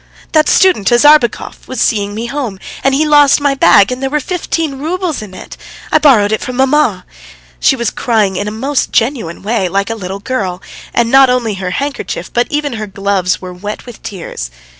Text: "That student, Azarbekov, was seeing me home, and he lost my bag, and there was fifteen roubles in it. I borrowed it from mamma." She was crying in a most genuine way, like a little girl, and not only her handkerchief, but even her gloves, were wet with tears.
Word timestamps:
"That 0.31 0.49
student, 0.49 0.91
Azarbekov, 0.91 1.67
was 1.67 1.79
seeing 1.79 2.15
me 2.15 2.25
home, 2.25 2.57
and 2.83 2.95
he 2.95 3.07
lost 3.07 3.39
my 3.39 3.53
bag, 3.53 3.91
and 3.91 4.01
there 4.01 4.09
was 4.09 4.23
fifteen 4.23 4.79
roubles 4.79 5.21
in 5.21 5.35
it. 5.35 5.57
I 5.91 5.99
borrowed 5.99 6.31
it 6.31 6.41
from 6.41 6.55
mamma." 6.55 7.05
She 7.59 7.75
was 7.75 7.91
crying 7.91 8.35
in 8.35 8.47
a 8.47 8.51
most 8.51 8.91
genuine 8.91 9.43
way, 9.43 9.69
like 9.69 9.91
a 9.91 10.01
little 10.01 10.17
girl, 10.19 10.59
and 10.91 11.11
not 11.11 11.29
only 11.29 11.53
her 11.53 11.69
handkerchief, 11.69 12.33
but 12.33 12.47
even 12.49 12.73
her 12.73 12.87
gloves, 12.87 13.41
were 13.43 13.53
wet 13.53 13.85
with 13.85 14.01
tears. 14.01 14.49